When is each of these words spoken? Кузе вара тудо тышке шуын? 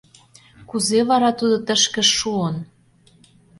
Кузе 0.69 0.99
вара 1.09 1.31
тудо 1.39 1.55
тышке 1.65 2.03
шуын? 2.17 2.55